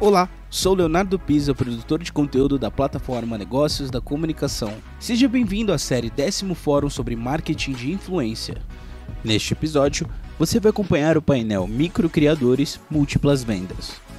[0.00, 4.74] Olá, sou Leonardo Pisa, produtor de conteúdo da plataforma Negócios da Comunicação.
[4.98, 8.56] Seja bem-vindo à série Décimo Fórum sobre Marketing de Influência.
[9.24, 10.08] Neste episódio,
[10.38, 14.11] você vai acompanhar o painel Microcriadores Múltiplas Vendas.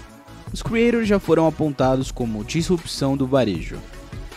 [0.54, 3.80] Os creators já foram apontados como disrupção do varejo.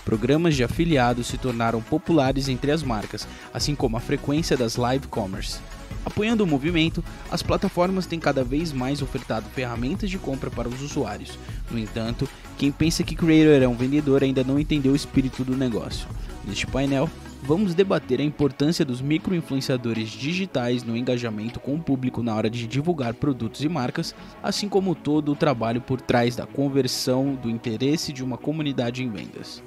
[0.02, 5.08] Programas de afiliados se tornaram populares entre as marcas, assim como a frequência das live
[5.08, 5.58] commerce.
[6.04, 10.80] Apoiando o movimento, as plataformas têm cada vez mais ofertado ferramentas de compra para os
[10.80, 11.38] usuários.
[11.70, 15.56] No entanto, quem pensa que Creator é um vendedor ainda não entendeu o espírito do
[15.56, 16.06] negócio.
[16.46, 17.10] Neste painel,
[17.42, 22.66] vamos debater a importância dos microinfluenciadores digitais no engajamento com o público na hora de
[22.66, 28.12] divulgar produtos e marcas, assim como todo o trabalho por trás da conversão do interesse
[28.12, 29.62] de uma comunidade em vendas.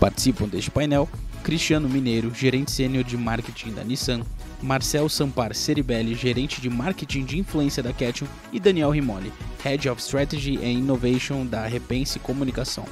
[0.00, 1.08] Participam deste painel
[1.42, 4.20] Cristiano Mineiro, gerente sênior de marketing da Nissan,
[4.62, 9.32] Marcel Sampar Ceribelli, gerente de marketing de influência da Ketchum, e Daniel Rimoli,
[9.64, 12.84] Head of Strategy and Innovation da Repense Comunicação.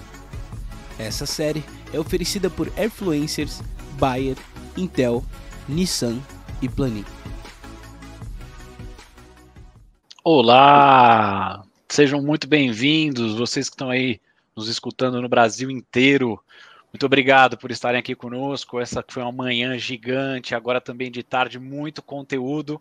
[0.98, 3.62] Essa série é oferecida por Airfluencers,
[3.98, 4.36] Bayer,
[4.76, 5.24] Intel,
[5.68, 6.18] Nissan
[6.62, 7.04] e Planin.
[10.24, 11.62] Olá!
[11.88, 14.20] Sejam muito bem-vindos, vocês que estão aí
[14.56, 16.38] nos escutando no Brasil inteiro.
[16.92, 18.80] Muito obrigado por estarem aqui conosco.
[18.80, 22.80] Essa foi uma manhã gigante, agora também de tarde, muito conteúdo.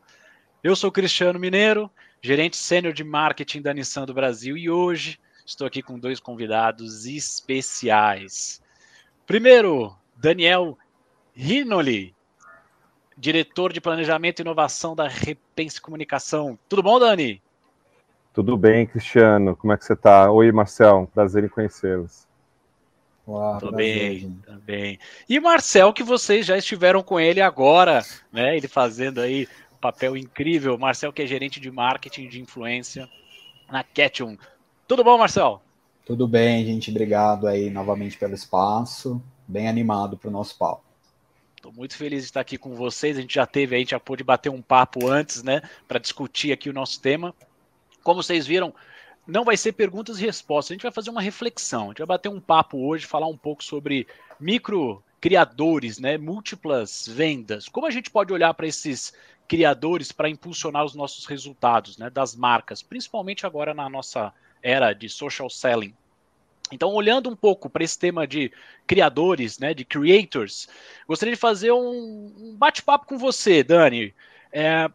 [0.63, 1.91] Eu sou Cristiano Mineiro,
[2.21, 7.05] gerente sênior de marketing da Nissan do Brasil, e hoje estou aqui com dois convidados
[7.05, 8.61] especiais.
[9.25, 10.77] Primeiro, Daniel
[11.33, 12.15] Rinoli,
[13.17, 16.57] diretor de Planejamento e Inovação da Repense Comunicação.
[16.69, 17.41] Tudo bom, Dani?
[18.33, 19.55] Tudo bem, Cristiano.
[19.55, 20.31] Como é que você está?
[20.31, 21.09] Oi, Marcel.
[21.13, 22.26] Prazer em conhecê-los.
[23.27, 24.97] Olá, tudo bem.
[25.27, 28.55] E Marcel, que vocês já estiveram com ele agora, né?
[28.55, 30.77] Ele fazendo aí um papel incrível.
[30.77, 33.05] Marcel, que é gerente de marketing de influência
[33.69, 34.37] na Ketchum.
[34.87, 35.61] Tudo bom, Marcel?
[36.05, 36.89] Tudo bem, gente.
[36.89, 39.21] Obrigado aí novamente pelo espaço.
[39.45, 40.83] Bem animado para o nosso papo.
[41.57, 43.17] Estou muito feliz de estar aqui com vocês.
[43.17, 46.53] A gente já teve, a gente já pôde bater um papo antes, né, para discutir
[46.53, 47.35] aqui o nosso tema.
[48.03, 48.73] Como vocês viram,
[49.27, 50.71] não vai ser perguntas e respostas.
[50.71, 51.85] A gente vai fazer uma reflexão.
[51.85, 54.07] A gente vai bater um papo hoje, falar um pouco sobre
[54.39, 57.67] micro criadores, né, múltiplas vendas.
[57.67, 59.13] Como a gente pode olhar para esses
[59.47, 65.09] criadores para impulsionar os nossos resultados, né, das marcas, principalmente agora na nossa era de
[65.09, 65.93] social selling.
[66.71, 68.51] Então, olhando um pouco para esse tema de
[68.85, 70.67] criadores, né, de creators,
[71.07, 74.13] gostaria de fazer um, bate-papo com você, Dani.
[74.51, 74.89] É,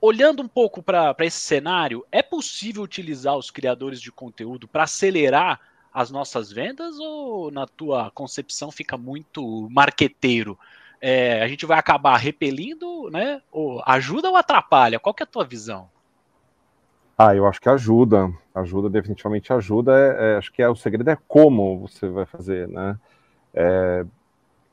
[0.00, 5.60] olhando um pouco para esse cenário, é possível utilizar os criadores de conteúdo para acelerar
[5.92, 10.58] as nossas vendas ou, na tua concepção, fica muito marqueteiro?
[11.00, 13.40] É, a gente vai acabar repelindo, né?
[13.50, 15.00] Ou ajuda ou atrapalha?
[15.00, 15.88] Qual que é a tua visão?
[17.16, 19.92] Ah, eu acho que ajuda, ajuda, definitivamente ajuda.
[19.92, 22.98] É, é, acho que é, o segredo é como você vai fazer, né?
[23.52, 24.04] É,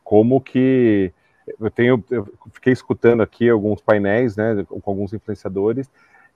[0.03, 1.11] como que
[1.59, 5.89] eu tenho, eu fiquei escutando aqui alguns painéis, né, com alguns influenciadores,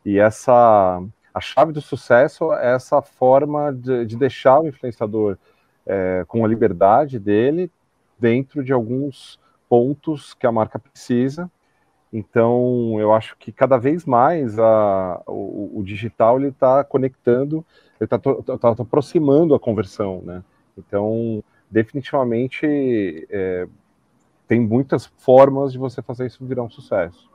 [0.06, 1.02] e essa
[1.34, 5.38] a chave do sucesso é essa forma de, de deixar o influenciador
[5.86, 7.72] é, com a liberdade dele
[8.20, 9.40] dentro de alguns
[9.70, 11.50] pontos que a marca precisa
[12.14, 17.66] então, eu acho que cada vez mais a, o, o digital ele está conectando,
[18.00, 20.44] ele está tá, tá, aproximando a conversão, né?
[20.78, 22.66] Então, definitivamente,
[23.30, 23.66] é,
[24.52, 27.32] tem muitas formas de você fazer isso virar um sucesso.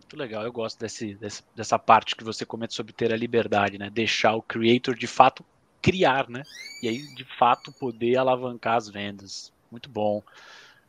[0.00, 3.78] Muito legal, eu gosto desse, desse, dessa parte que você comenta sobre ter a liberdade,
[3.78, 3.88] né?
[3.88, 5.44] Deixar o creator de fato
[5.80, 6.42] criar, né?
[6.82, 9.52] E aí, de fato, poder alavancar as vendas.
[9.70, 10.20] Muito bom.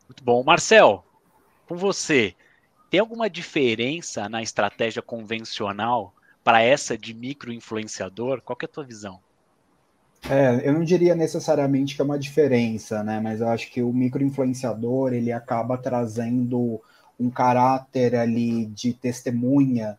[0.07, 0.43] Muito bom.
[0.43, 1.05] Marcel,
[1.67, 2.35] com você,
[2.89, 8.41] tem alguma diferença na estratégia convencional para essa de micro-influenciador?
[8.41, 9.21] Qual é a tua visão?
[10.27, 13.19] É, eu não diria necessariamente que é uma diferença, né?
[13.19, 16.81] Mas eu acho que o micro-influenciador ele acaba trazendo
[17.19, 19.97] um caráter ali de testemunha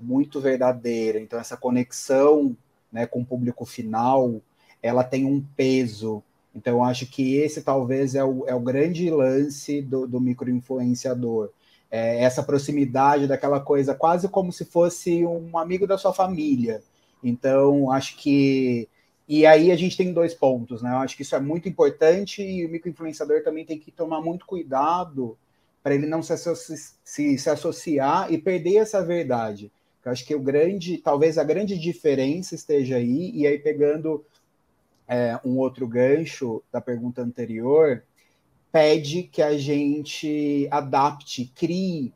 [0.00, 1.18] muito verdadeiro.
[1.18, 2.56] Então essa conexão,
[2.90, 4.40] né, com o público final,
[4.82, 6.22] ela tem um peso
[6.54, 11.50] então, eu acho que esse talvez é o, é o grande lance do, do microinfluenciador.
[11.90, 16.82] É essa proximidade daquela coisa, quase como se fosse um amigo da sua família.
[17.22, 18.88] Então, acho que.
[19.26, 20.90] E aí a gente tem dois pontos, né?
[20.90, 24.44] Eu acho que isso é muito importante e o microinfluenciador também tem que tomar muito
[24.44, 25.36] cuidado
[25.82, 26.34] para ele não se,
[27.04, 29.70] se, se associar e perder essa verdade.
[30.04, 34.24] Eu acho que o grande, talvez a grande diferença esteja aí, e aí pegando
[35.06, 38.02] é, um outro gancho da pergunta anterior,
[38.72, 42.12] pede que a gente adapte, crie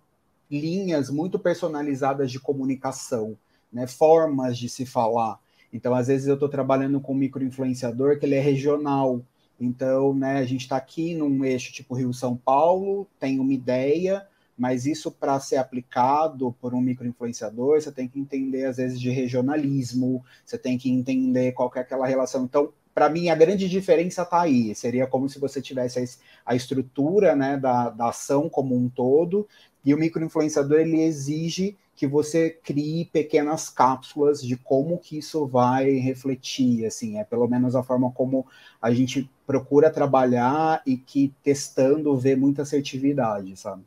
[0.51, 3.37] linhas muito personalizadas de comunicação,
[3.73, 5.39] né, formas de se falar.
[5.73, 9.23] Então, às vezes eu estou trabalhando com um microinfluenciador que ele é regional.
[9.61, 14.27] Então, né, a gente está aqui num eixo tipo Rio-São Paulo, tem uma ideia,
[14.57, 19.11] mas isso para ser aplicado por um microinfluenciador, você tem que entender, às vezes, de
[19.11, 22.45] regionalismo, você tem que entender qual é aquela relação.
[22.45, 24.75] Então, para mim, a grande diferença está aí.
[24.75, 29.47] Seria como se você tivesse a estrutura né, da, da ação como um todo,
[29.89, 35.93] e o microinfluenciador ele exige que você crie pequenas cápsulas de como que isso vai
[35.93, 38.47] refletir, assim, é pelo menos a forma como
[38.83, 43.83] a gente procura trabalhar e que testando vê muita assertividade, sabe?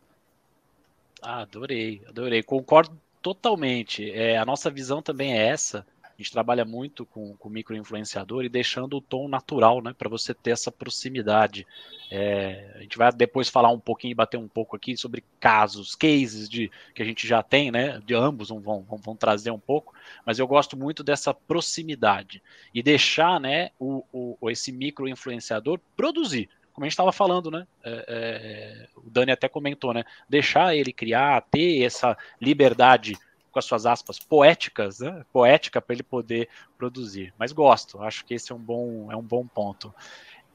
[1.21, 4.09] Ah, adorei, adorei, concordo totalmente.
[4.09, 5.85] É, a nossa visão também é essa
[6.21, 10.33] a gente trabalha muito com, com microinfluenciador e deixando o tom natural, né, para você
[10.33, 11.65] ter essa proximidade.
[12.11, 16.47] É, a gente vai depois falar um pouquinho, bater um pouco aqui sobre casos, cases
[16.47, 19.93] de que a gente já tem, né, de ambos vão, vão, vão trazer um pouco,
[20.23, 22.41] mas eu gosto muito dessa proximidade
[22.73, 27.67] e deixar, né, o, o esse microinfluenciador produzir como a gente estava falando, né?
[27.83, 30.05] É, é, o Dani até comentou, né?
[30.29, 33.17] Deixar ele criar, ter essa liberdade
[33.51, 35.25] com as suas aspas poéticas, né?
[35.31, 37.33] poética para ele poder produzir.
[37.37, 39.93] Mas gosto, acho que esse é um bom, é um bom ponto.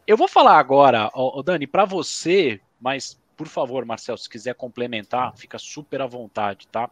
[0.07, 5.37] Eu vou falar agora, ó, Dani, para você, mas por favor, Marcel, se quiser complementar,
[5.37, 6.91] fica super à vontade, tá?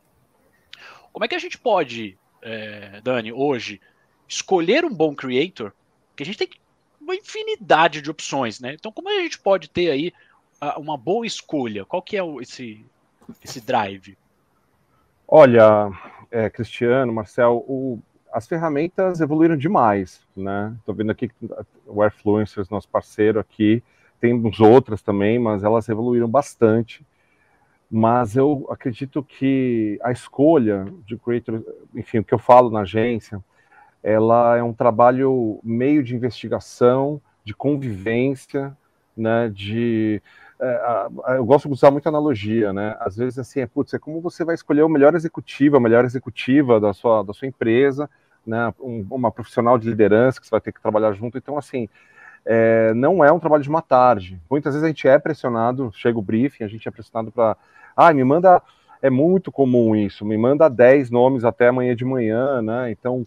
[1.12, 3.80] Como é que a gente pode, é, Dani, hoje,
[4.28, 5.72] escolher um bom creator?
[6.14, 6.50] Que a gente tem
[7.00, 8.74] uma infinidade de opções, né?
[8.74, 10.12] Então, como a gente pode ter aí
[10.76, 11.84] uma boa escolha?
[11.84, 12.84] Qual que é esse,
[13.42, 14.16] esse drive?
[15.36, 15.90] Olha,
[16.31, 17.98] é, Cristiano, Marcel, o,
[18.32, 20.72] as ferramentas evoluíram demais, né?
[20.78, 21.28] Estou vendo aqui
[21.88, 23.82] o Airfluencers, nosso parceiro aqui,
[24.20, 27.04] temos outras também, mas elas evoluíram bastante.
[27.90, 31.64] Mas eu acredito que a escolha de creator,
[31.96, 33.42] enfim, o que eu falo na agência,
[34.04, 38.76] ela é um trabalho meio de investigação, de convivência,
[39.16, 40.22] né, de
[41.36, 42.96] eu gosto de usar muita analogia, né?
[43.00, 46.04] Às vezes, assim, é, putz, é como você vai escolher o melhor executivo, a melhor
[46.04, 48.08] executiva da sua, da sua empresa,
[48.46, 48.72] né?
[48.80, 51.36] Um, uma profissional de liderança que você vai ter que trabalhar junto.
[51.36, 51.88] Então, assim,
[52.44, 54.40] é, não é um trabalho de uma tarde.
[54.50, 57.56] Muitas vezes a gente é pressionado, chega o briefing, a gente é pressionado para,
[57.96, 58.62] ah, me manda,
[59.00, 62.90] é muito comum isso, me manda 10 nomes até amanhã de manhã, né?
[62.90, 63.26] Então,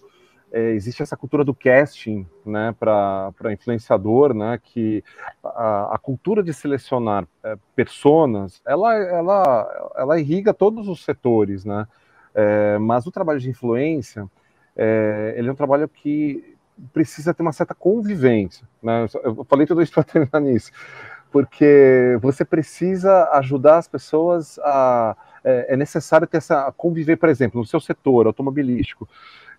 [0.52, 5.04] é, existe essa cultura do casting né, para influenciador, né, que
[5.44, 11.86] a, a cultura de selecionar é, personas, ela, ela, ela irriga todos os setores, né,
[12.34, 14.26] é, mas o trabalho de influência,
[14.76, 16.56] é, ele é um trabalho que
[16.94, 20.72] precisa ter uma certa convivência, né, eu falei tudo isso para terminar nisso,
[21.30, 27.60] porque você precisa ajudar as pessoas a, é, é necessário ter essa conviver, por exemplo,
[27.60, 29.08] no seu setor automobilístico,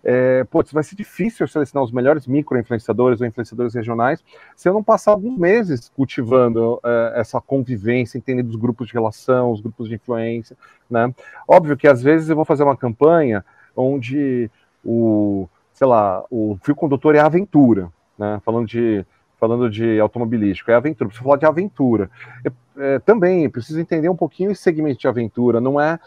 [0.03, 4.23] é, putz, vai ser difícil selecionar os melhores micro-influenciadores ou influenciadores regionais
[4.55, 9.51] se eu não passar alguns meses cultivando é, essa convivência, entendendo os grupos de relação,
[9.51, 10.55] os grupos de influência,
[10.89, 11.13] né?
[11.47, 13.43] Óbvio que às vezes eu vou fazer uma campanha
[13.75, 14.49] onde
[14.83, 18.41] o, sei lá, o fio condutor é a aventura, né?
[18.45, 19.05] Falando de
[19.39, 22.11] falando de automobilístico, é aventura, preciso falar de aventura.
[22.43, 25.99] Eu, é, também preciso entender um pouquinho esse segmento de aventura, não é,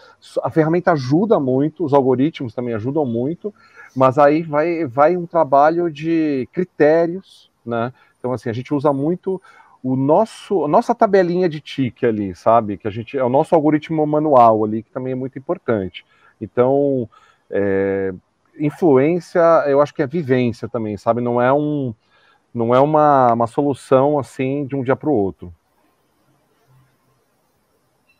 [0.42, 3.52] a ferramenta ajuda muito, os algoritmos também ajudam muito,
[3.94, 7.92] mas aí vai, vai um trabalho de critérios, né?
[8.18, 9.40] Então, assim, a gente usa muito
[9.82, 12.78] o nosso, a nossa tabelinha de tique ali, sabe?
[12.78, 16.06] Que a gente é o nosso algoritmo manual ali, que também é muito importante.
[16.40, 17.08] Então,
[17.50, 18.14] é,
[18.58, 21.20] influência, eu acho que é vivência também, sabe?
[21.20, 21.92] Não é um,
[22.54, 25.52] não é uma, uma solução assim de um dia para o outro.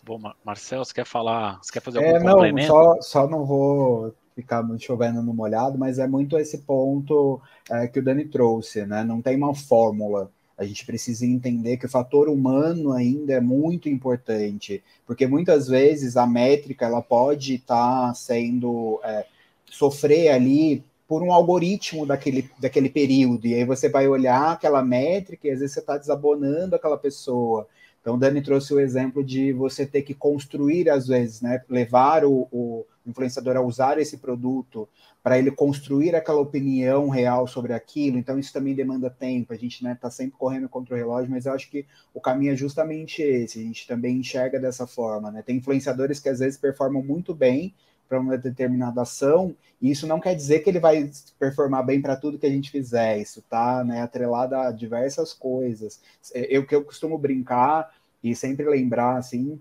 [0.02, 1.60] Bom, Marcelo, você quer falar?
[1.62, 2.66] Você quer fazer algum é, não, complemento?
[2.66, 7.98] Só, só não vou ficar chovendo no molhado, mas é muito esse ponto é, que
[7.98, 9.04] o Dani trouxe, né?
[9.04, 10.30] Não tem uma fórmula.
[10.56, 16.16] A gente precisa entender que o fator humano ainda é muito importante, porque muitas vezes
[16.16, 19.26] a métrica ela pode estar tá sendo é,
[19.66, 25.46] sofrer ali por um algoritmo daquele, daquele período, e aí você vai olhar aquela métrica
[25.46, 27.66] e às vezes você está desabonando aquela pessoa.
[28.00, 31.62] Então, o Dani trouxe o exemplo de você ter que construir, às vezes, né?
[31.68, 34.88] Levar o, o influenciador a usar esse produto
[35.22, 38.18] para ele construir aquela opinião real sobre aquilo.
[38.18, 39.52] Então, isso também demanda tempo.
[39.52, 42.20] A gente está né, tá sempre correndo contra o relógio, mas eu acho que o
[42.20, 43.60] caminho é justamente esse.
[43.60, 45.30] A gente também enxerga dessa forma.
[45.30, 45.42] Né?
[45.42, 47.74] Tem influenciadores que às vezes performam muito bem
[48.12, 52.14] para uma determinada ação, e isso não quer dizer que ele vai performar bem para
[52.14, 53.18] tudo que a gente fizer.
[53.18, 55.98] Isso está né, atrelado a diversas coisas.
[56.34, 57.90] Eu que eu costumo brincar
[58.22, 59.58] e sempre lembrar assim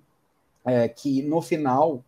[0.66, 2.04] é que no final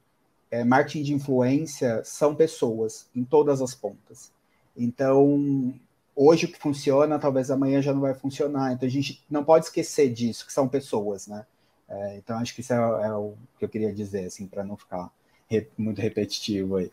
[0.53, 4.31] é, marketing de influência são pessoas em todas as pontas.
[4.77, 5.73] Então,
[6.15, 8.71] hoje o que funciona, talvez amanhã já não vai funcionar.
[8.71, 11.43] Então, a gente não pode esquecer disso, que são pessoas, né?
[11.89, 14.77] É, então, acho que isso é, é, o que eu queria dizer, assim, para não
[14.77, 15.11] ficar
[15.49, 16.91] re, muito repetitivo aí.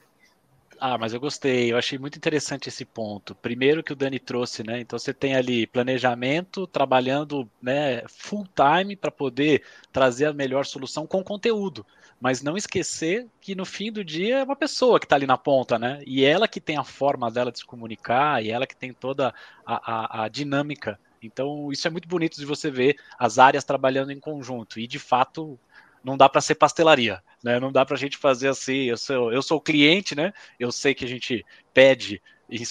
[0.83, 3.35] Ah, mas eu gostei, eu achei muito interessante esse ponto.
[3.35, 4.81] Primeiro que o Dani trouxe, né?
[4.81, 11.07] Então você tem ali planejamento, trabalhando né, full time para poder trazer a melhor solução
[11.07, 11.87] com conteúdo.
[12.19, 15.37] Mas não esquecer que no fim do dia é uma pessoa que está ali na
[15.37, 16.01] ponta, né?
[16.07, 19.35] E ela que tem a forma dela de se comunicar, e ela que tem toda
[19.65, 20.99] a, a, a dinâmica.
[21.23, 24.81] Então, isso é muito bonito de você ver as áreas trabalhando em conjunto.
[24.81, 25.59] E de fato,
[26.03, 27.61] não dá para ser pastelaria, né?
[27.61, 28.85] Não dá para a gente fazer assim.
[28.85, 30.33] Eu sou, eu sou cliente, né?
[30.59, 32.23] Eu sei que a gente pede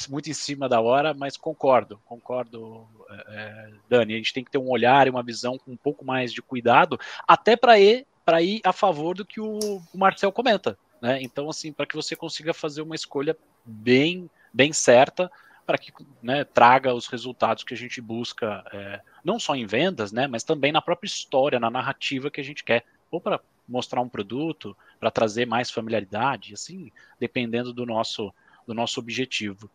[0.10, 4.14] muito em cima da hora, mas concordo, concordo, é, é, Dani.
[4.14, 6.42] A gente tem que ter um olhar e uma visão com um pouco mais de
[6.42, 11.20] cuidado, até para ir para ir a favor do que o, o Marcel comenta, né?
[11.20, 15.32] Então, assim, para que você consiga fazer uma escolha bem, bem certa
[15.66, 20.12] para que né, traga os resultados que a gente busca, é, não só em vendas,
[20.12, 24.02] né, mas também na própria história, na narrativa que a gente quer ou para mostrar
[24.02, 28.34] um produto, para trazer mais familiaridade, assim, dependendo do nosso,
[28.68, 29.70] do nosso objetivo.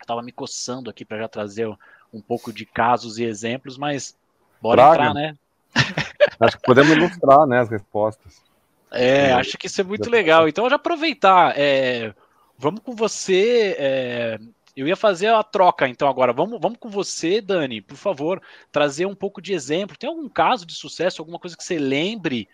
[0.00, 1.66] Estava me coçando aqui para já trazer
[2.12, 4.16] um pouco de casos e exemplos, mas
[4.60, 5.10] bora Praga.
[5.10, 5.36] entrar, né?
[6.38, 8.42] Acho que podemos ilustrar né, as respostas.
[8.90, 10.46] É, acho que isso é muito legal.
[10.46, 11.54] Então, já aproveitar.
[11.56, 12.12] É,
[12.58, 13.74] vamos com você.
[13.78, 14.38] É,
[14.76, 16.32] eu ia fazer a troca, então, agora.
[16.32, 19.96] Vamos, vamos com você, Dani, por favor, trazer um pouco de exemplo.
[19.96, 22.48] Tem algum caso de sucesso, alguma coisa que você lembre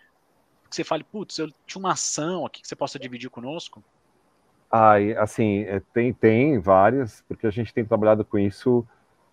[0.69, 3.83] que você fale, putz, eu tinha uma ação aqui que você possa dividir conosco?
[4.71, 8.85] Ah, assim, é, tem, tem várias, porque a gente tem trabalhado com isso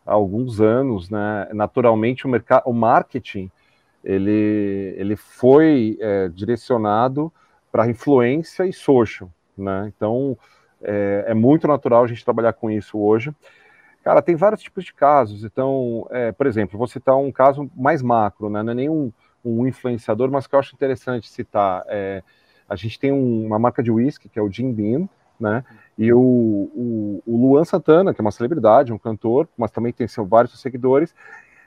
[0.06, 1.48] há alguns anos, né?
[1.52, 3.50] Naturalmente, o, mercado, o marketing,
[4.02, 7.30] ele, ele foi é, direcionado
[7.70, 9.92] para influência e social, né?
[9.94, 10.38] Então,
[10.80, 13.34] é, é, muito natural a gente trabalhar com isso hoje.
[14.02, 15.44] Cara, tem vários tipos de casos.
[15.44, 18.62] Então, é, por exemplo, vou citar um caso mais macro, né?
[18.62, 19.12] Não é nenhum
[19.46, 21.84] um influenciador, mas que eu acho interessante citar.
[21.86, 22.22] É,
[22.68, 25.64] a gente tem um, uma marca de whisky, que é o Jim Beam, né?
[25.96, 30.08] E o, o, o, Luan Santana, que é uma celebridade, um cantor, mas também tem
[30.08, 31.14] seu, vários seguidores,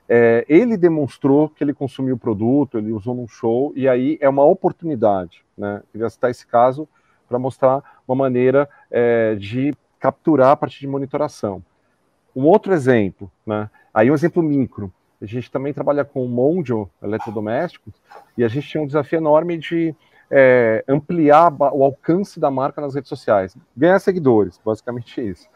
[0.07, 4.27] é, ele demonstrou que ele consumiu o produto, ele usou num show, e aí é
[4.27, 5.81] uma oportunidade, né?
[5.91, 6.88] Queria citar esse caso
[7.27, 11.63] para mostrar uma maneira é, de capturar a partir de monitoração.
[12.36, 13.69] Um outro exemplo, né?
[13.93, 14.91] Aí um exemplo micro.
[15.22, 17.94] A gente também trabalha com Mondio eletrodomésticos
[18.38, 19.94] e a gente tinha um desafio enorme de
[20.32, 25.48] é, ampliar o alcance da marca nas redes sociais, ganhar seguidores, basicamente isso.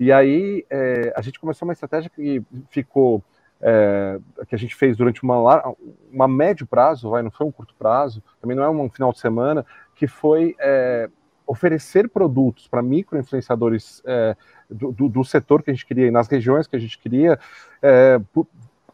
[0.00, 3.22] E aí é, a gente começou uma estratégia que ficou
[3.60, 5.74] é, que a gente fez durante uma,
[6.12, 9.20] uma médio prazo, vai, não foi um curto prazo, também não é um final de
[9.20, 11.08] semana, que foi é,
[11.46, 14.36] oferecer produtos para micro influenciadores é,
[14.68, 17.38] do, do, do, setor que a gente queria, nas regiões que a gente queria,
[17.80, 18.20] é,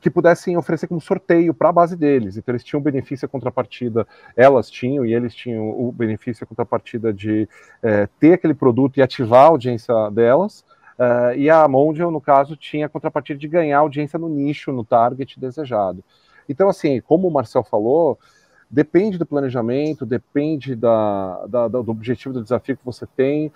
[0.01, 2.37] que pudessem oferecer como sorteio para a base deles.
[2.37, 7.13] Então eles tinham benefício a contrapartida, elas tinham e eles tinham o benefício a contrapartida
[7.13, 7.49] de
[7.83, 10.65] é, ter aquele produto e ativar a audiência delas.
[11.01, 14.85] Uh, e a Mondial, no caso, tinha a contrapartida de ganhar audiência no nicho, no
[14.85, 16.05] target desejado.
[16.47, 18.19] Então, assim, como o Marcel falou,
[18.71, 23.51] depende do planejamento, depende da, da, do objetivo do desafio que você tem.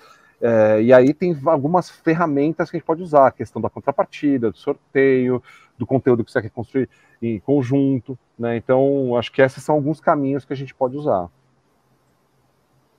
[0.46, 4.50] É, e aí tem algumas ferramentas que a gente pode usar, a questão da contrapartida,
[4.50, 5.42] do sorteio,
[5.78, 6.86] do conteúdo que você quer construir
[7.22, 8.54] em conjunto, né?
[8.54, 11.30] Então, acho que esses são alguns caminhos que a gente pode usar.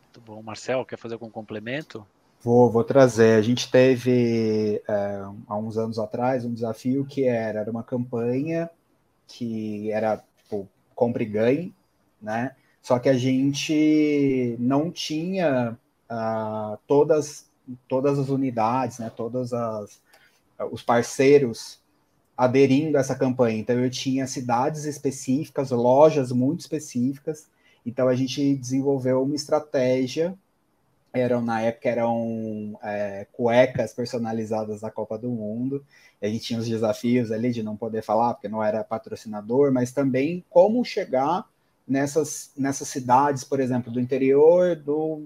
[0.01, 0.41] Muito bom.
[0.41, 2.03] Marcel, quer fazer algum complemento?
[2.41, 3.37] Vou, vou trazer.
[3.37, 8.67] A gente teve, é, há uns anos atrás, um desafio que era, era uma campanha
[9.27, 11.75] que era, tipo, compre e ganhe,
[12.19, 12.55] né?
[12.81, 15.77] Só que a gente não tinha
[16.09, 17.49] uh, todas,
[17.87, 19.11] todas as unidades, né?
[19.15, 20.01] Todas as,
[20.71, 21.79] os parceiros
[22.37, 23.57] aderindo a essa campanha.
[23.57, 27.47] Então, eu tinha cidades específicas, lojas muito específicas.
[27.85, 30.37] Então, a gente desenvolveu uma estratégia.
[31.13, 35.85] Eram, na época, eram é, cuecas personalizadas da Copa do Mundo.
[36.21, 39.93] a gente tinha os desafios ali de não poder falar, porque não era patrocinador, mas
[39.93, 41.47] também como chegar
[41.87, 45.25] nessas, nessas cidades, por exemplo, do interior do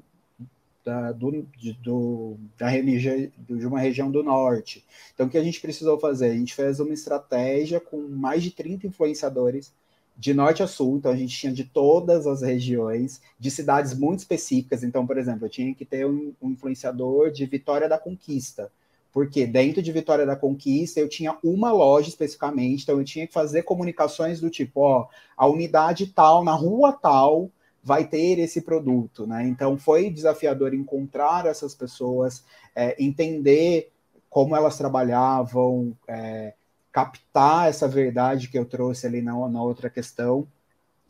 [0.90, 4.84] da, do, de, do, da religião, de uma região do norte.
[5.14, 6.32] Então, o que a gente precisou fazer?
[6.32, 9.72] A gente fez uma estratégia com mais de 30 influenciadores
[10.18, 14.20] de norte a sul, então a gente tinha de todas as regiões, de cidades muito
[14.20, 14.84] específicas.
[14.84, 18.72] Então, por exemplo, eu tinha que ter um, um influenciador de Vitória da Conquista,
[19.14, 23.34] porque dentro de Vitória da Conquista eu tinha uma loja especificamente, então eu tinha que
[23.34, 27.50] fazer comunicações do tipo, ó, a unidade tal, na rua tal,
[27.84, 29.48] vai ter esse produto, né?
[29.48, 32.44] Então foi desafiador encontrar essas pessoas,
[32.76, 33.92] é, entender
[34.30, 36.54] como elas trabalhavam, é,
[36.92, 40.48] captar essa verdade que eu trouxe ali na, na outra questão.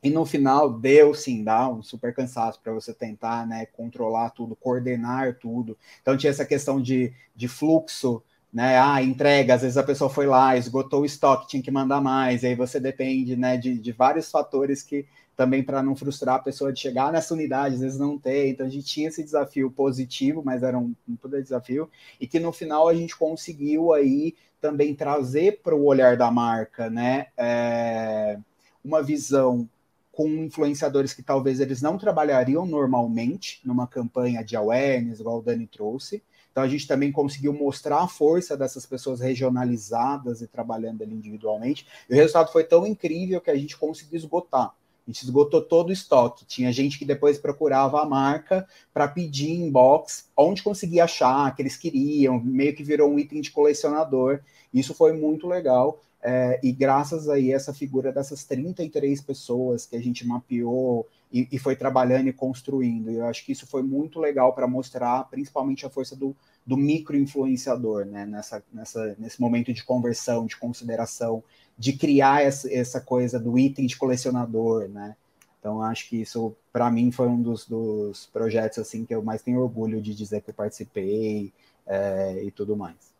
[0.01, 4.55] E no final deu sim, dá um super cansaço para você tentar né, controlar tudo,
[4.55, 5.77] coordenar tudo.
[6.01, 8.79] Então tinha essa questão de, de fluxo, né?
[8.79, 12.43] Ah, entrega, às vezes a pessoa foi lá, esgotou o estoque, tinha que mandar mais,
[12.43, 15.05] e aí você depende né, de, de vários fatores que
[15.39, 18.49] também para não frustrar a pessoa de chegar nessa unidade, às vezes não ter.
[18.49, 22.51] Então a gente tinha esse desafio positivo, mas era um, um desafio, e que no
[22.51, 27.27] final a gente conseguiu aí também trazer para o olhar da marca, né?
[27.37, 28.37] É,
[28.83, 29.65] uma visão
[30.11, 35.65] com influenciadores que talvez eles não trabalhariam normalmente numa campanha de awareness, igual o Dani
[35.67, 36.21] trouxe.
[36.51, 41.87] Então a gente também conseguiu mostrar a força dessas pessoas regionalizadas e trabalhando ali individualmente.
[42.09, 44.73] E o resultado foi tão incrível que a gente conseguiu esgotar.
[45.09, 46.45] A gente esgotou todo o estoque.
[46.45, 51.75] Tinha gente que depois procurava a marca para pedir inbox onde conseguia achar, que eles
[51.75, 54.39] queriam, meio que virou um item de colecionador.
[54.71, 55.99] Isso foi muito legal.
[56.21, 61.57] É, e graças aí essa figura dessas 33 pessoas que a gente mapeou e, e
[61.57, 65.89] foi trabalhando e construindo, eu acho que isso foi muito legal para mostrar principalmente a
[65.89, 66.35] força do,
[66.67, 68.25] do micro influenciador, né?
[68.25, 71.41] Nessa, nessa, nesse momento de conversão, de consideração
[71.79, 75.15] de criar essa, essa coisa do item de colecionador, né?
[75.59, 79.41] Então acho que isso para mim foi um dos, dos, projetos assim que eu mais
[79.41, 81.53] tenho orgulho de dizer que eu participei
[81.87, 83.13] é, e tudo mais.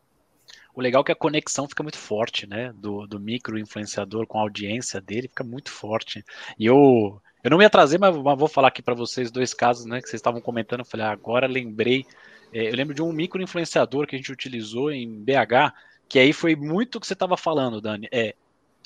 [0.76, 2.74] O legal é que a conexão fica muito forte, né?
[2.78, 6.24] Do, do micro influenciador com a audiência dele fica muito forte.
[6.58, 10.02] E eu eu não ia trazer, mas, vou falar aqui para vocês dois casos, né?
[10.02, 10.82] Que vocês estavam comentando.
[10.82, 12.06] Eu falei, ah, agora lembrei.
[12.54, 15.74] É, eu lembro de um micro influenciador que a gente utilizou em BH,
[16.10, 18.10] que aí foi muito o que você estava falando, Dani.
[18.12, 18.36] É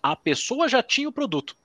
[0.03, 1.55] a pessoa já tinha o produto.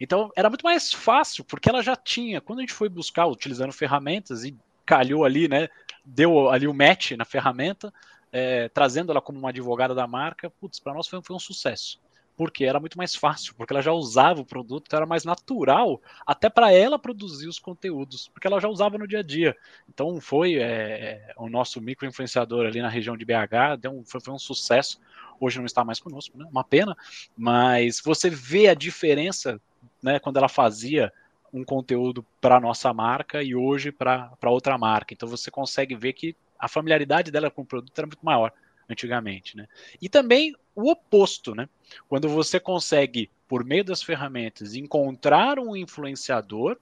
[0.00, 2.40] Então era muito mais fácil, porque ela já tinha.
[2.40, 4.56] Quando a gente foi buscar utilizando ferramentas e
[4.86, 5.68] calhou ali, né?
[6.04, 7.92] Deu ali o match na ferramenta,
[8.32, 12.00] é, trazendo ela como uma advogada da marca, putz, para nós foi, foi um sucesso
[12.38, 16.00] porque era muito mais fácil, porque ela já usava o produto, então era mais natural
[16.24, 19.56] até para ela produzir os conteúdos, porque ela já usava no dia a dia.
[19.88, 24.20] Então foi é, o nosso micro influenciador ali na região de BH, deu um, foi,
[24.20, 25.00] foi, um sucesso.
[25.40, 26.46] Hoje não está mais conosco, né?
[26.48, 26.96] uma pena,
[27.36, 29.60] mas você vê a diferença
[30.00, 31.12] né, quando ela fazia
[31.52, 35.12] um conteúdo para nossa marca e hoje para outra marca.
[35.12, 38.52] Então você consegue ver que a familiaridade dela com o produto era muito maior
[38.88, 39.68] antigamente, né?
[40.00, 41.68] E também o oposto, né?
[42.08, 46.76] Quando você consegue, por meio das ferramentas, encontrar um influenciador,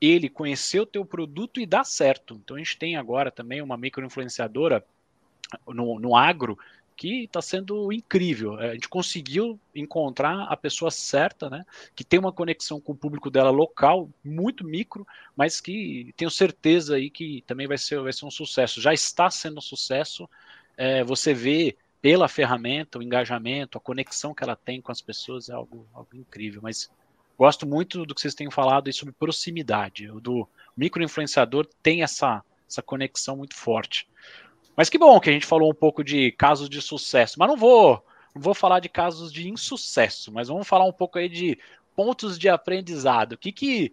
[0.00, 2.34] ele conhecer o teu produto e dar certo.
[2.34, 4.84] Então a gente tem agora também uma microinfluenciadora
[5.66, 6.58] no, no agro
[6.96, 8.58] que está sendo incrível.
[8.58, 11.64] A gente conseguiu encontrar a pessoa certa, né?
[11.94, 16.96] Que tem uma conexão com o público dela local, muito micro, mas que tenho certeza
[16.96, 18.80] aí que também vai ser, vai ser um sucesso.
[18.80, 20.28] Já está sendo um sucesso
[20.76, 25.48] é, você vê pela ferramenta, o engajamento, a conexão que ela tem com as pessoas
[25.48, 26.60] é algo, algo incrível.
[26.62, 26.90] Mas
[27.38, 30.10] gosto muito do que vocês têm falado aí sobre proximidade.
[30.10, 34.08] O do microinfluenciador tem essa, essa conexão muito forte.
[34.76, 37.38] Mas que bom que a gente falou um pouco de casos de sucesso.
[37.38, 41.18] Mas não vou, não vou falar de casos de insucesso, mas vamos falar um pouco
[41.18, 41.58] aí de
[41.96, 43.32] pontos de aprendizado.
[43.32, 43.92] O que, que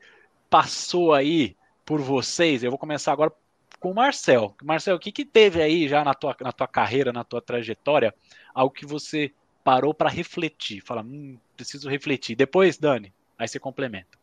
[0.50, 2.64] passou aí por vocês?
[2.64, 3.32] Eu vou começar agora
[3.84, 4.56] com o Marcel.
[4.64, 8.16] Marcel, o que, que teve aí já na tua, na tua carreira, na tua trajetória,
[8.56, 9.30] algo que você
[9.62, 10.80] parou para refletir?
[10.80, 12.34] Fala, hum, preciso refletir.
[12.34, 14.18] Depois, Dani, aí você complementa.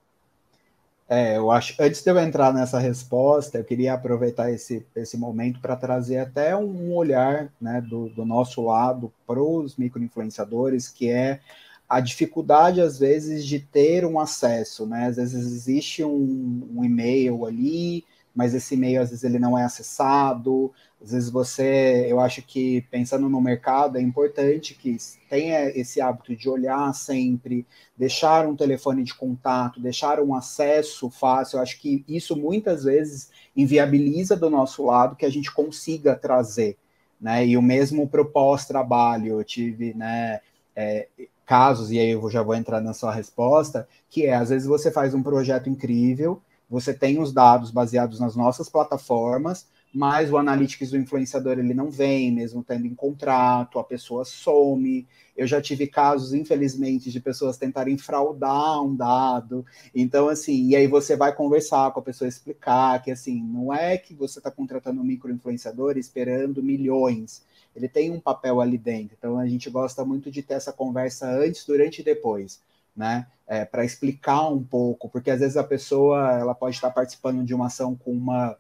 [1.07, 5.61] É, eu acho, antes de eu entrar nessa resposta, eu queria aproveitar esse, esse momento
[5.61, 11.41] para trazer até um olhar né, do, do nosso lado para os microinfluenciadores, que é
[11.87, 15.09] a dificuldade, às vezes, de ter um acesso, né?
[15.09, 19.65] Às vezes existe um, um e-mail ali, mas esse e-mail às vezes ele não é
[19.65, 20.73] acessado.
[21.03, 24.97] Às vezes você, eu acho que pensando no mercado é importante que
[25.29, 27.67] tenha esse hábito de olhar sempre,
[27.97, 31.57] deixar um telefone de contato, deixar um acesso fácil.
[31.57, 36.77] Eu acho que isso muitas vezes inviabiliza do nosso lado que a gente consiga trazer,
[37.21, 37.47] né?
[37.47, 40.41] E o mesmo propós trabalho, eu tive, né?
[40.77, 41.09] É,
[41.51, 44.89] casos, e aí eu já vou entrar na sua resposta, que é, às vezes você
[44.89, 46.41] faz um projeto incrível,
[46.71, 51.91] você tem os dados baseados nas nossas plataformas, mas o analytics do influenciador ele não
[51.91, 55.05] vem, mesmo tendo em contrato, a pessoa some.
[55.37, 59.67] Eu já tive casos, infelizmente, de pessoas tentarem fraudar um dado.
[59.93, 63.99] Então, assim, e aí você vai conversar com a pessoa, explicar que, assim, não é
[63.99, 67.43] que você está contratando um microinfluenciador esperando milhões.
[67.75, 69.17] Ele tem um papel ali dentro.
[69.19, 72.61] Então, a gente gosta muito de ter essa conversa antes, durante e depois,
[72.97, 73.27] né?
[73.47, 77.55] É, para explicar um pouco, porque às vezes a pessoa ela pode estar participando de
[77.55, 78.57] uma ação com uma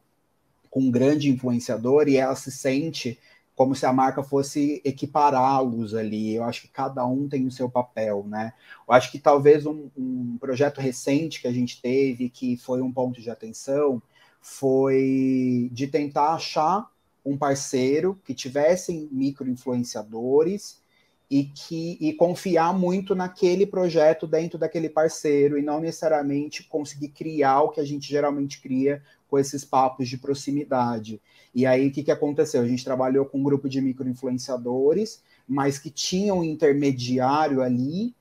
[0.68, 3.18] com um grande influenciador e ela se sente
[3.60, 6.34] como se a marca fosse equipará-los ali.
[6.34, 8.54] Eu acho que cada um tem o seu papel, né?
[8.88, 12.90] Eu acho que talvez um, um, projeto recente que a gente teve, que foi um
[12.90, 14.00] ponto de atenção,
[14.40, 16.90] foi de tentar achar
[17.22, 20.80] um parceiro que tivesse micro-influenciadores
[21.30, 27.62] e que e confiar muito naquele projeto dentro daquele parceiro e não necessariamente conseguir criar
[27.62, 31.20] o que a gente geralmente cria com esses papos de proximidade.
[31.54, 32.62] E aí, o que, que aconteceu?
[32.62, 38.12] A gente trabalhou com um grupo de microinfluenciadores, mas que tinham um intermediário ali,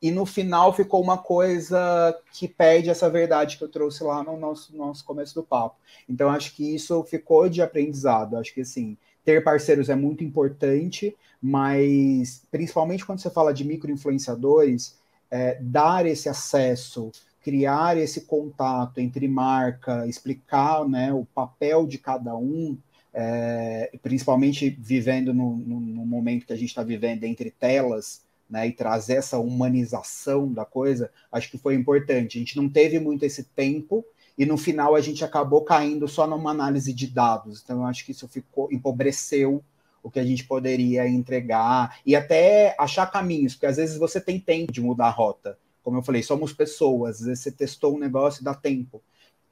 [0.00, 4.36] e no final ficou uma coisa que perde essa verdade que eu trouxe lá no
[4.36, 5.76] nosso, nosso começo do papo.
[6.08, 8.36] Então, acho que isso ficou de aprendizado.
[8.36, 14.96] Acho que, assim, ter parceiros é muito importante, mas principalmente quando você fala de microinfluenciadores,
[15.30, 17.12] é, dar esse acesso
[17.46, 22.76] criar esse contato entre marca, explicar né, o papel de cada um,
[23.14, 28.66] é, principalmente vivendo no, no, no, momento que a gente está vivendo entre telas, né,
[28.66, 32.36] e trazer essa humanização da coisa, acho que foi importante.
[32.36, 34.04] A gente não teve muito esse tempo
[34.36, 37.62] e no final a gente acabou caindo só numa análise de dados.
[37.62, 39.62] Então, eu acho que isso ficou empobreceu
[40.02, 44.38] o que a gente poderia entregar e até achar caminhos, porque às vezes você tem
[44.38, 47.20] tempo de mudar a rota como eu falei, somos pessoas.
[47.20, 49.00] Às vezes você testou um negócio e dá tempo.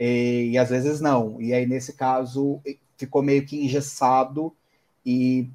[0.01, 1.41] E, e às vezes não.
[1.41, 2.61] E aí, nesse caso,
[2.99, 4.53] ficou meio que engessado
[5.07, 5.49] e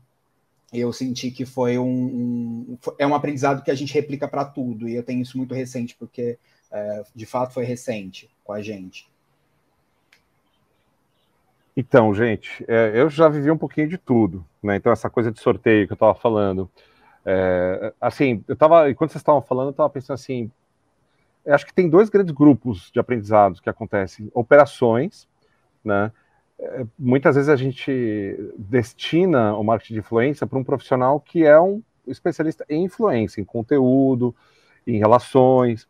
[0.71, 4.87] eu senti que foi um, um é um aprendizado que a gente replica para tudo.
[4.87, 6.39] E eu tenho isso muito recente, porque
[6.71, 9.08] é, de fato foi recente com a gente.
[11.79, 14.75] Então, gente, é, eu já vivi um pouquinho de tudo, né?
[14.75, 16.69] Então, essa coisa de sorteio que eu estava falando.
[17.25, 20.51] É, assim, eu tava, enquanto vocês estavam falando, eu estava pensando assim,
[21.47, 25.25] acho que tem dois grandes grupos de aprendizados que acontecem: operações,
[25.81, 26.11] né?
[26.59, 31.57] É, muitas vezes a gente destina o marketing de influência para um profissional que é
[31.61, 34.35] um especialista em influência, em conteúdo,
[34.85, 35.87] em relações,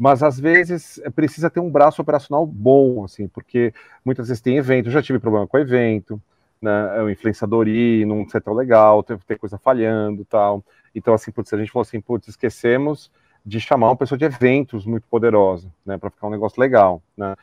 [0.00, 4.86] mas às vezes precisa ter um braço operacional bom, assim, porque muitas vezes tem evento,
[4.86, 6.18] eu já tive problema com evento,
[6.60, 10.64] né, o influenciador ir, ser tão legal, ter coisa falhando tal.
[10.94, 13.10] Então, assim, putz, a gente falou assim, putz, esquecemos
[13.44, 17.36] de chamar uma pessoa de eventos muito poderosa, né, para ficar um negócio legal, né.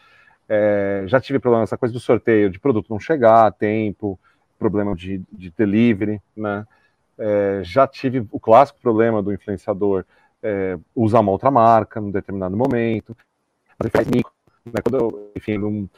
[0.50, 4.20] É, já tive problema essa coisa do sorteio, de produto não chegar a tempo,
[4.58, 6.66] problema de, de delivery, né.
[7.20, 10.06] É, já tive o clássico problema do influenciador
[10.48, 13.16] é, usar uma outra marca num determinado momento,
[13.80, 14.32] ele faz micro,
[14.66, 15.90] né, quando eu, enfim, não,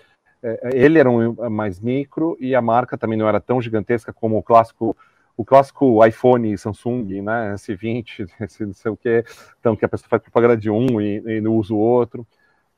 [0.42, 4.38] é, ele era um mais micro e a marca também não era tão gigantesca como
[4.38, 4.96] o clássico
[5.38, 9.24] o clássico iPhone Samsung, né, S20, esse não sei o que,
[9.60, 12.28] então que a pessoa faz propaganda de um e, e não usa o outro,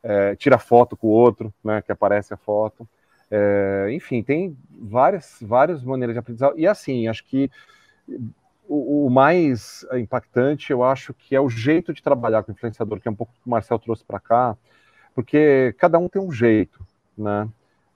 [0.03, 2.87] é, tira foto com o outro, né, que aparece a foto.
[3.31, 6.59] É, enfim, tem várias, várias maneiras de aprendizado.
[6.59, 7.49] E assim, acho que
[8.73, 13.01] o, o, mais impactante, eu acho que é o jeito de trabalhar com o influenciador,
[13.01, 14.57] que é um pouco que o Marcel trouxe para cá,
[15.13, 16.85] porque cada um tem um jeito,
[17.17, 17.49] né?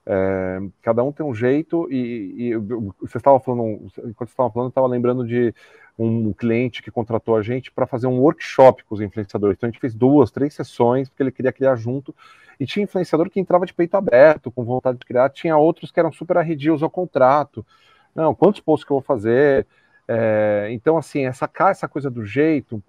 [0.08, 2.56] É, cada um tem um jeito e, e
[3.02, 5.52] você estava falando, enquanto estava falando, eu estava lembrando de
[5.98, 9.56] um cliente que contratou a gente para fazer um workshop com os influenciadores.
[9.58, 12.14] Então a gente fez duas, três sessões porque ele queria criar junto
[12.60, 16.00] e tinha influenciador que entrava de peito aberto, com vontade de criar, tinha outros que
[16.00, 17.66] eram super arredios ao contrato.
[18.14, 19.66] Não, quantos posts que eu vou fazer?
[20.08, 22.84] É, então assim, é sacar essa coisa do jeito,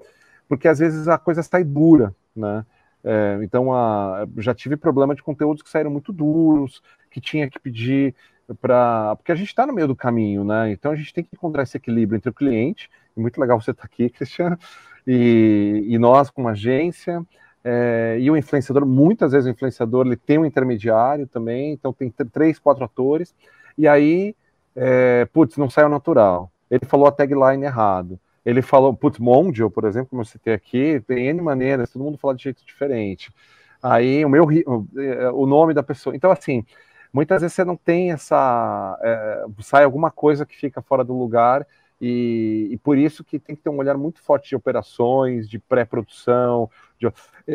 [0.49, 2.65] porque às vezes a coisa sai dura, né?
[3.09, 7.61] É, então, a, já tive problema de conteúdos que saíram muito duros, que tinha que
[7.61, 8.17] pedir
[8.61, 9.15] para.
[9.17, 10.73] Porque a gente está no meio do caminho, né?
[10.73, 13.71] Então a gente tem que encontrar esse equilíbrio entre o cliente, e muito legal você
[13.71, 14.59] estar tá aqui, Cristiano,
[15.07, 17.25] e, e nós como agência.
[17.63, 22.11] É, e o influenciador, muitas vezes o influenciador ele tem um intermediário também, então tem
[22.11, 23.35] três, quatro atores,
[23.77, 24.37] e aí,
[24.75, 26.51] é, putz, não saiu natural.
[26.71, 31.03] Ele falou a tagline errado ele falou, putz, Mondial, por exemplo, como eu citei aqui,
[31.05, 33.33] tem N maneiras, todo mundo fala de jeito diferente.
[33.83, 34.47] Aí o meu
[35.35, 36.15] o nome da pessoa.
[36.15, 36.65] Então, assim,
[37.13, 38.97] muitas vezes você não tem essa.
[39.03, 41.67] É, sai alguma coisa que fica fora do lugar,
[42.01, 45.59] e, e, por isso que tem que ter um olhar muito forte de operações, de
[45.59, 46.71] pré-produção.
[47.01, 47.11] De,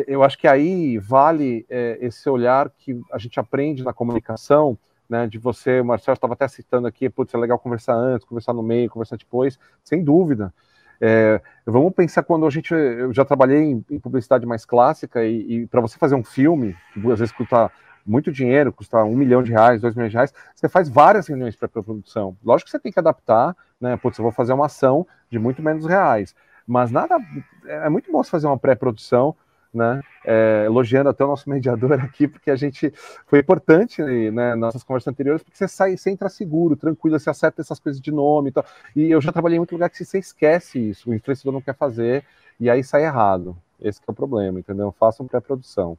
[0.06, 4.76] eu acho que aí vale é, esse olhar que a gente aprende na comunicação,
[5.12, 8.54] né, de você, o Marcelo estava até citando aqui, putz, é legal conversar antes, conversar
[8.54, 10.52] no meio, conversar depois, sem dúvida.
[10.98, 15.64] É, vamos pensar quando a gente, eu já trabalhei em, em publicidade mais clássica e,
[15.64, 17.70] e para você fazer um filme, que às vezes custa
[18.06, 21.54] muito dinheiro, custa um milhão de reais, dois milhões de reais, você faz várias reuniões
[21.54, 22.34] para produção.
[22.42, 23.98] Lógico que você tem que adaptar, né?
[23.98, 26.34] Putz, eu vou fazer uma ação de muito menos reais.
[26.66, 27.18] Mas nada.
[27.66, 29.36] É muito bom você fazer uma pré-produção,
[29.72, 30.02] né?
[30.24, 32.92] É, elogiando até o nosso mediador aqui, porque a gente
[33.26, 37.62] foi importante né, nossas conversas anteriores, porque você sai, você entra seguro, tranquilo, você acerta
[37.62, 38.64] essas coisas de nome e tal.
[38.94, 41.74] E eu já trabalhei em muito lugar que você esquece isso, o influenciador não quer
[41.74, 42.24] fazer,
[42.60, 43.56] e aí sai errado.
[43.80, 44.94] Esse é o problema, entendeu?
[44.98, 45.98] Façam pré-produção.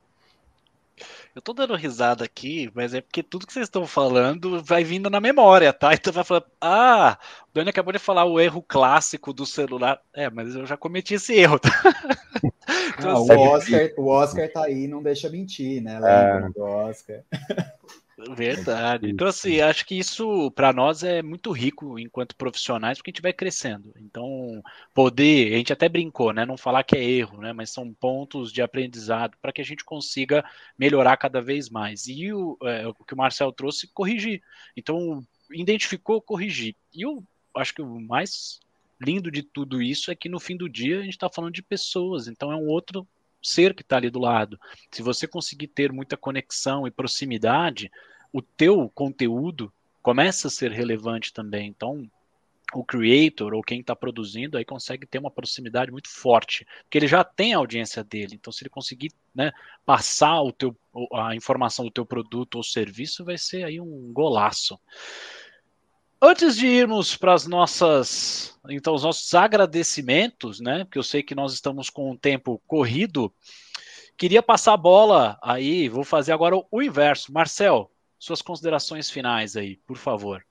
[1.36, 5.10] Eu tô dando risada aqui, mas é porque tudo que vocês estão falando vai vindo
[5.10, 5.94] na memória, tá?
[5.94, 7.18] Então vai falar, ah,
[7.50, 10.00] o Dani acabou de falar o erro clássico do celular.
[10.14, 11.72] É, mas eu já cometi esse erro, tá?
[12.98, 15.94] então, ah, assim, o, Oscar, o Oscar tá aí, não deixa mentir, né?
[15.94, 16.50] Lembra é...
[16.50, 17.22] do Oscar.
[18.36, 19.10] Verdade.
[19.10, 23.22] Então, assim, acho que isso para nós é muito rico enquanto profissionais, porque a gente
[23.22, 23.94] vai crescendo.
[23.98, 26.46] Então, poder, a gente até brincou, né?
[26.46, 27.54] Não falar que é erro, né?
[27.54, 30.44] Mas são pontos de aprendizado para que a gente consiga
[30.78, 32.08] melhorar cada vez mais.
[32.08, 34.42] E o, é, o que o Marcel trouxe, corrigir.
[34.76, 36.76] Então, identificou, corrigir.
[36.94, 37.24] E eu
[37.56, 38.60] acho que o mais
[39.02, 41.62] lindo de tudo isso é que no fim do dia a gente está falando de
[41.62, 43.08] pessoas, então é um outro
[43.42, 44.58] ser que está ali do lado.
[44.90, 47.92] Se você conseguir ter muita conexão e proximidade,
[48.34, 51.70] o teu conteúdo começa a ser relevante também.
[51.70, 52.10] Então,
[52.74, 57.08] o creator ou quem está produzindo aí consegue ter uma proximidade muito forte, porque ele
[57.08, 58.34] já tem a audiência dele.
[58.34, 59.52] Então, se ele conseguir né,
[59.86, 60.76] passar o teu,
[61.14, 64.80] a informação do teu produto ou serviço, vai ser aí um golaço.
[66.20, 70.86] Antes de irmos para as nossas, então os nossos agradecimentos, né?
[70.86, 73.32] Porque eu sei que nós estamos com um tempo corrido.
[74.18, 77.34] Queria passar a bola aí, vou fazer agora o inverso.
[77.34, 77.92] Marcel,
[78.24, 80.46] suas considerações finais aí, por favor.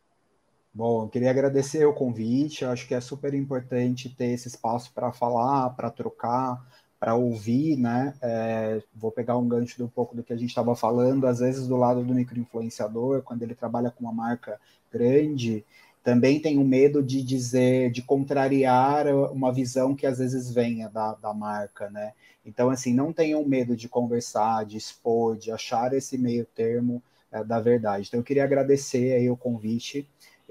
[0.75, 2.65] Bom, eu queria agradecer o convite.
[2.65, 6.63] Eu acho que é super importante ter esse espaço para falar, para trocar,
[7.01, 8.13] para ouvir, né?
[8.21, 11.27] É, vou pegar um gancho de um pouco do que a gente estava falando.
[11.27, 14.61] Às vezes, do lado do microinfluenciador, quando ele trabalha com uma marca
[14.93, 15.65] grande,
[16.05, 21.15] também tem o medo de dizer, de contrariar uma visão que às vezes venha da,
[21.15, 22.13] da marca, né?
[22.45, 27.03] Então, assim, não tenham medo de conversar, de expor, de achar esse meio termo
[27.33, 28.07] é, da verdade.
[28.07, 30.07] Então eu queria agradecer aí o convite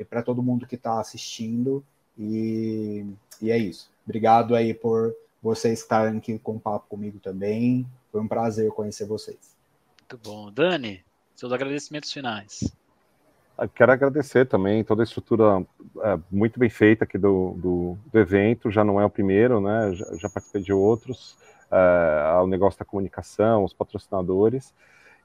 [0.09, 1.83] para todo mundo que está assistindo
[2.17, 3.05] e,
[3.41, 3.89] e é isso.
[4.03, 7.85] Obrigado aí por vocês estarem aqui com o papo comigo também.
[8.11, 9.55] Foi um prazer conhecer vocês.
[9.99, 10.51] Muito bom.
[10.51, 11.03] Dani,
[11.35, 12.73] seus agradecimentos finais.
[13.57, 15.63] Eu quero agradecer também toda a estrutura
[16.03, 18.71] é, muito bem feita aqui do, do, do, evento.
[18.71, 19.93] Já não é o primeiro, né?
[19.93, 21.37] Já, já participei de outros.
[21.69, 24.73] É, o negócio da comunicação, os patrocinadores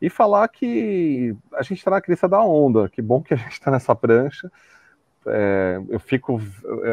[0.01, 2.89] e falar que a gente está na crista da onda.
[2.89, 4.51] Que bom que a gente está nessa prancha.
[5.29, 6.41] É, eu fico,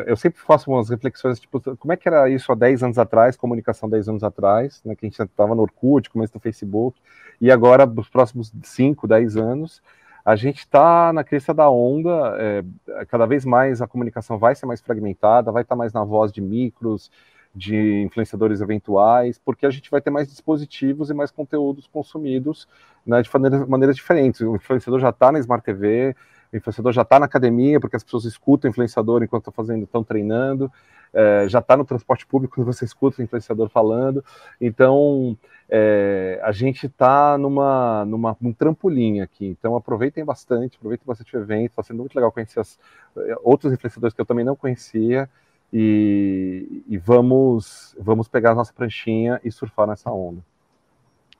[0.07, 3.37] eu sempre faço umas reflexões, tipo, como é que era isso há 10 anos atrás,
[3.37, 6.99] comunicação 10 anos atrás, né, que a gente estava no Orkut, começo do Facebook,
[7.39, 9.83] e agora, nos próximos 5, 10 anos,
[10.25, 12.63] a gente está na crista da onda, é,
[13.05, 16.31] cada vez mais a comunicação vai ser mais fragmentada, vai estar tá mais na voz
[16.31, 17.11] de micros,
[17.55, 22.67] de influenciadores eventuais, porque a gente vai ter mais dispositivos e mais conteúdos consumidos
[23.05, 24.41] né, de maneiras, maneiras diferentes.
[24.41, 26.15] O influenciador já está na Smart TV,
[26.51, 29.83] o influenciador já está na academia, porque as pessoas escutam o influenciador enquanto estão fazendo,
[29.83, 30.71] estão treinando,
[31.13, 34.25] é, já está no transporte público quando você escuta o influenciador falando.
[34.59, 35.37] Então,
[35.69, 39.45] é, a gente está numa, numa, num trampolim aqui.
[39.45, 41.69] Então, aproveitem bastante, aproveitem bastante o evento.
[41.69, 42.79] Está sendo muito legal conhecer as,
[43.15, 45.29] é, outros influenciadores que eu também não conhecia
[45.73, 50.45] e, e vamos, vamos pegar a nossa pranchinha e surfar nessa onda.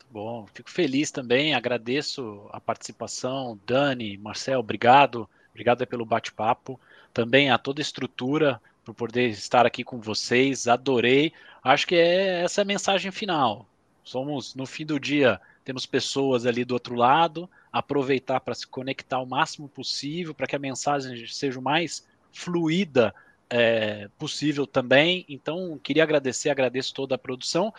[0.10, 6.80] Bom, fico feliz também, agradeço a participação, Dani, Marcel, obrigado, obrigado pelo bate-papo,
[7.14, 11.32] também a toda a estrutura por poder estar aqui com vocês, adorei,
[11.64, 13.66] acho que é essa a mensagem final,
[14.04, 19.20] somos, no fim do dia, temos pessoas ali do outro lado, aproveitar para se conectar
[19.20, 23.16] o máximo possível, para que a mensagem seja o mais fluida
[23.56, 25.24] é, possível também.
[25.30, 27.72] Então, queria agradecer, agradeço toda a produção.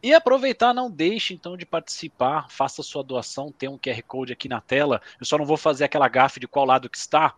[0.00, 4.48] E aproveitar, não deixe então de participar, faça sua doação, tem um QR Code aqui
[4.48, 5.02] na tela.
[5.18, 7.34] Eu só não vou fazer aquela gafe de qual lado que está.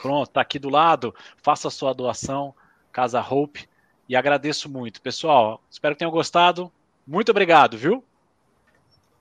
[0.00, 1.14] Pronto, está aqui do lado.
[1.38, 2.54] Faça sua doação,
[2.92, 3.66] Casa Hope.
[4.06, 5.00] E agradeço muito.
[5.00, 6.70] Pessoal, espero que tenham gostado.
[7.06, 8.04] Muito obrigado, viu?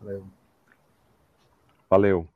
[0.02, 0.28] Valeu.
[1.90, 2.28] Valeu.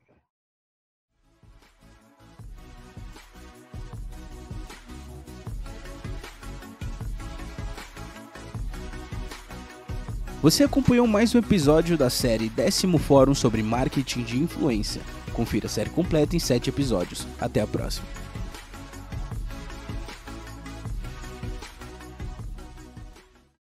[10.44, 15.02] Você acompanhou mais um episódio da série Décimo Fórum sobre Marketing de Influência.
[15.32, 17.26] Confira a série completa em 7 episódios.
[17.40, 18.23] Até a próxima.